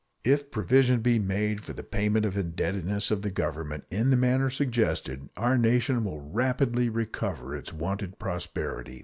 [0.23, 4.17] If provision be made for the payment of the indebtedness of the Government in the
[4.17, 8.99] manner suggested, our nation will rapidly recover its wonted prosperity.